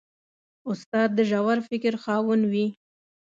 [0.71, 2.67] استاد د ژور فکر خاوند وي.